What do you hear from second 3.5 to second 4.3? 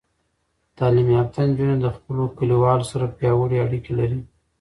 اړیکې لري.